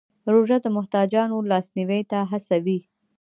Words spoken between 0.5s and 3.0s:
د محتاجانو لاسنیوی ته هڅوي.